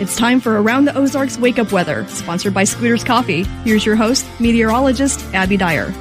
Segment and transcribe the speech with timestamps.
[0.00, 3.44] It's time for Around the Ozarks Wake Up Weather, sponsored by Scooter's Coffee.
[3.62, 5.94] Here's your host, meteorologist Abby Dyer.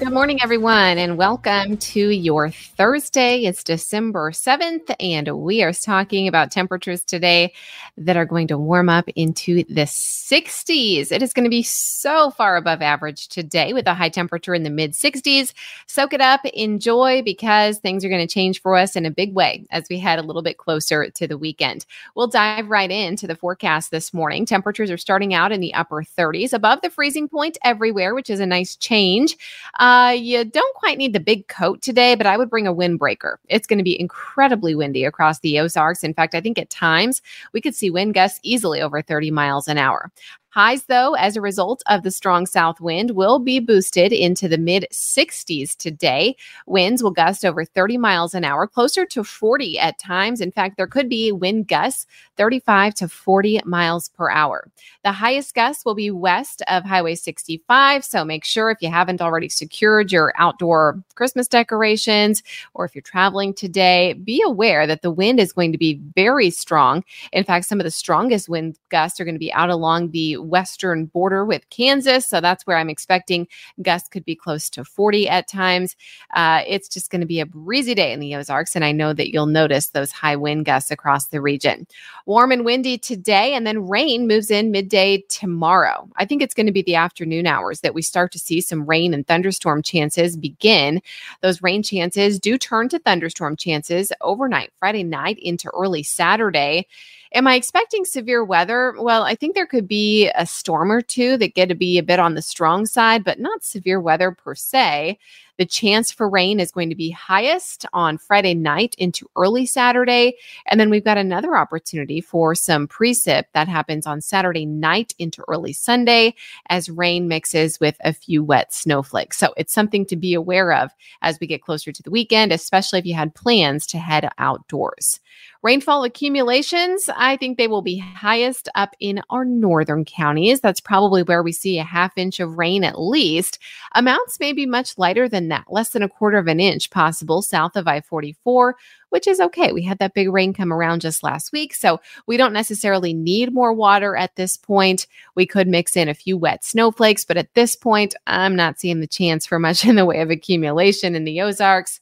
[0.00, 3.44] Good morning, everyone, and welcome to your Thursday.
[3.44, 7.52] It's December 7th, and we are talking about temperatures today
[7.98, 11.12] that are going to warm up into the 60s.
[11.12, 14.62] It is going to be so far above average today with a high temperature in
[14.62, 15.52] the mid 60s.
[15.86, 19.34] Soak it up, enjoy, because things are going to change for us in a big
[19.34, 21.84] way as we head a little bit closer to the weekend.
[22.14, 24.46] We'll dive right into the forecast this morning.
[24.46, 28.40] Temperatures are starting out in the upper 30s, above the freezing point everywhere, which is
[28.40, 29.36] a nice change.
[29.78, 32.74] Uh, uh, you don't quite need the big coat today, but I would bring a
[32.74, 33.36] windbreaker.
[33.48, 36.04] It's going to be incredibly windy across the Ozarks.
[36.04, 37.20] In fact, I think at times
[37.52, 40.12] we could see wind gusts easily over 30 miles an hour.
[40.52, 44.58] Highs, though, as a result of the strong south wind, will be boosted into the
[44.58, 46.34] mid 60s today.
[46.66, 50.40] Winds will gust over 30 miles an hour, closer to 40 at times.
[50.40, 52.04] In fact, there could be wind gusts
[52.36, 54.68] 35 to 40 miles per hour.
[55.04, 58.04] The highest gusts will be west of Highway 65.
[58.04, 62.42] So make sure if you haven't already secured your outdoor Christmas decorations
[62.74, 66.50] or if you're traveling today, be aware that the wind is going to be very
[66.50, 67.04] strong.
[67.32, 70.39] In fact, some of the strongest wind gusts are going to be out along the
[70.40, 72.26] western border with Kansas.
[72.26, 73.48] So that's where I'm expecting
[73.82, 75.96] gusts could be close to 40 at times.
[76.34, 78.76] Uh, it's just going to be a breezy day in the Ozarks.
[78.76, 81.86] And I know that you'll notice those high wind gusts across the region.
[82.26, 86.08] Warm and windy today, and then rain moves in midday tomorrow.
[86.16, 88.86] I think it's going to be the afternoon hours that we start to see some
[88.86, 91.02] rain and thunderstorm chances begin.
[91.40, 96.86] Those rain chances do turn to thunderstorm chances overnight, Friday night into early Saturday.
[97.32, 98.94] Am I expecting severe weather?
[98.98, 102.02] Well, I think there could be a storm or two that get to be a
[102.02, 105.18] bit on the strong side, but not severe weather per se.
[105.60, 110.38] The chance for rain is going to be highest on Friday night into early Saturday.
[110.64, 115.44] And then we've got another opportunity for some precip that happens on Saturday night into
[115.48, 116.34] early Sunday
[116.70, 119.36] as rain mixes with a few wet snowflakes.
[119.36, 122.98] So it's something to be aware of as we get closer to the weekend, especially
[122.98, 125.20] if you had plans to head outdoors.
[125.62, 130.62] Rainfall accumulations, I think they will be highest up in our northern counties.
[130.62, 133.58] That's probably where we see a half inch of rain at least.
[133.94, 137.42] Amounts may be much lighter than that, less than a quarter of an inch possible
[137.42, 138.76] south of I 44,
[139.10, 139.72] which is okay.
[139.72, 143.52] We had that big rain come around just last week, so we don't necessarily need
[143.52, 145.06] more water at this point.
[145.34, 149.00] We could mix in a few wet snowflakes, but at this point, I'm not seeing
[149.00, 152.00] the chance for much in the way of accumulation in the Ozarks.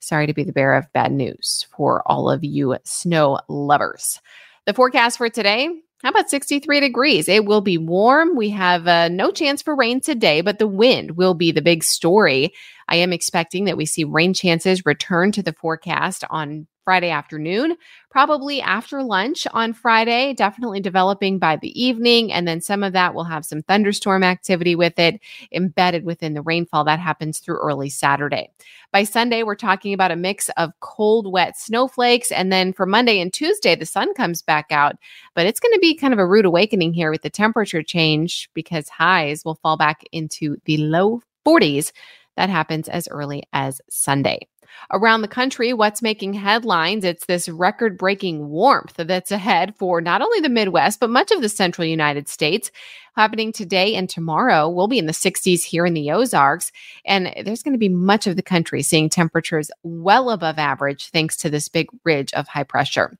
[0.00, 4.20] Sorry to be the bearer of bad news for all of you snow lovers.
[4.66, 5.70] The forecast for today
[6.02, 7.28] how about 63 degrees?
[7.28, 8.36] It will be warm.
[8.36, 11.82] We have uh, no chance for rain today, but the wind will be the big
[11.82, 12.52] story.
[12.88, 17.76] I am expecting that we see rain chances return to the forecast on Friday afternoon,
[18.08, 22.32] probably after lunch on Friday, definitely developing by the evening.
[22.32, 25.20] And then some of that will have some thunderstorm activity with it
[25.52, 28.50] embedded within the rainfall that happens through early Saturday.
[28.90, 32.32] By Sunday, we're talking about a mix of cold, wet snowflakes.
[32.32, 34.96] And then for Monday and Tuesday, the sun comes back out.
[35.34, 38.48] But it's going to be kind of a rude awakening here with the temperature change
[38.54, 41.92] because highs will fall back into the low 40s.
[42.38, 44.48] That happens as early as Sunday.
[44.92, 47.04] Around the country, what's making headlines?
[47.04, 51.42] It's this record breaking warmth that's ahead for not only the Midwest, but much of
[51.42, 52.70] the central United States.
[53.16, 56.70] Happening today and tomorrow, we'll be in the 60s here in the Ozarks.
[57.04, 61.36] And there's going to be much of the country seeing temperatures well above average thanks
[61.38, 63.18] to this big ridge of high pressure.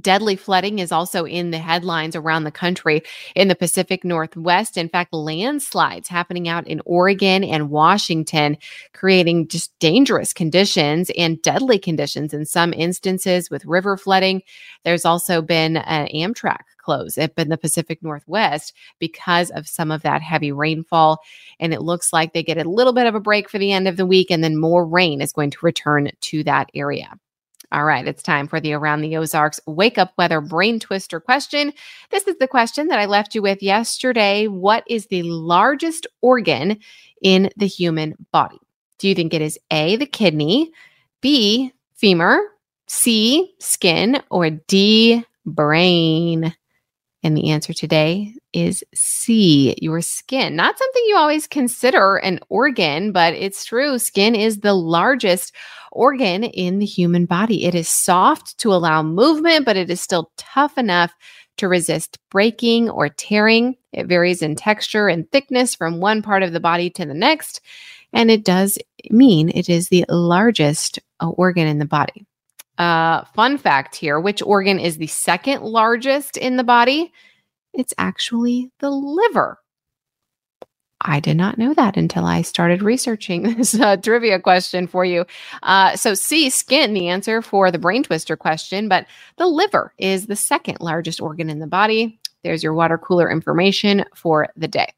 [0.00, 3.02] Deadly flooding is also in the headlines around the country
[3.34, 4.76] in the Pacific Northwest.
[4.76, 8.58] In fact, landslides happening out in Oregon and Washington,
[8.92, 14.42] creating just dangerous conditions and deadly conditions in some instances with river flooding.
[14.84, 20.02] There's also been an Amtrak close up in the Pacific Northwest because of some of
[20.02, 21.20] that heavy rainfall.
[21.58, 23.88] And it looks like they get a little bit of a break for the end
[23.88, 27.18] of the week, and then more rain is going to return to that area.
[27.72, 31.72] All right, it's time for the Around the Ozarks Wake Up Weather Brain Twister question.
[32.10, 34.46] This is the question that I left you with yesterday.
[34.46, 36.78] What is the largest organ
[37.22, 38.60] in the human body?
[38.98, 40.70] Do you think it is A, the kidney,
[41.20, 42.38] B, femur,
[42.86, 46.54] C, skin, or D, brain?
[47.26, 50.54] And the answer today is C, your skin.
[50.54, 53.98] Not something you always consider an organ, but it's true.
[53.98, 55.52] Skin is the largest
[55.90, 57.64] organ in the human body.
[57.64, 61.12] It is soft to allow movement, but it is still tough enough
[61.56, 63.74] to resist breaking or tearing.
[63.92, 67.60] It varies in texture and thickness from one part of the body to the next.
[68.12, 68.78] And it does
[69.10, 72.24] mean it is the largest uh, organ in the body.
[72.78, 77.12] Uh, fun fact here which organ is the second largest in the body?
[77.72, 79.58] It's actually the liver.
[81.02, 85.24] I did not know that until I started researching this uh, trivia question for you.
[85.62, 89.06] Uh, so, C, skin, the answer for the brain twister question, but
[89.36, 92.18] the liver is the second largest organ in the body.
[92.42, 94.92] There's your water cooler information for the day.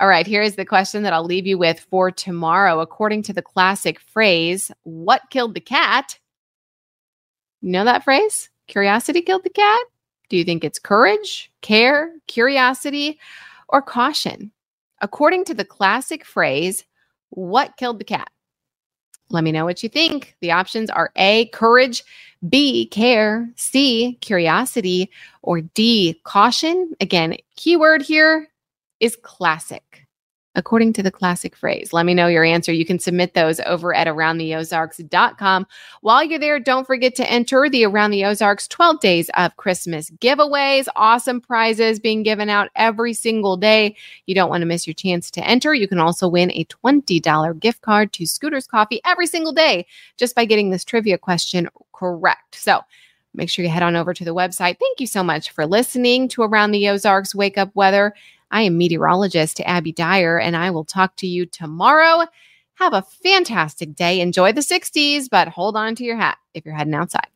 [0.00, 2.80] All right, here is the question that I'll leave you with for tomorrow.
[2.80, 6.18] According to the classic phrase, what killed the cat?
[7.64, 8.50] You know that phrase?
[8.66, 9.80] Curiosity killed the cat?
[10.28, 13.18] Do you think it's courage, care, curiosity,
[13.70, 14.52] or caution?
[15.00, 16.84] According to the classic phrase,
[17.30, 18.28] what killed the cat?
[19.30, 20.36] Let me know what you think.
[20.42, 22.04] The options are A, courage,
[22.46, 26.92] B, care, C, curiosity, or D, caution.
[27.00, 28.46] Again, keyword here
[29.00, 30.03] is classic
[30.54, 31.92] according to the classic phrase.
[31.92, 32.72] Let me know your answer.
[32.72, 35.66] You can submit those over at aroundtheozarks.com.
[36.00, 40.10] While you're there, don't forget to enter the Around the Ozarks 12 Days of Christmas
[40.10, 40.86] giveaways.
[40.96, 43.96] Awesome prizes being given out every single day.
[44.26, 45.74] You don't want to miss your chance to enter.
[45.74, 49.86] You can also win a $20 gift card to Scooter's Coffee every single day
[50.16, 52.54] just by getting this trivia question correct.
[52.56, 52.80] So,
[53.34, 54.78] make sure you head on over to the website.
[54.78, 58.14] Thank you so much for listening to Around the Ozarks Wake Up Weather.
[58.50, 62.26] I am meteorologist Abby Dyer, and I will talk to you tomorrow.
[62.74, 64.20] Have a fantastic day.
[64.20, 67.28] Enjoy the 60s, but hold on to your hat if you're heading outside.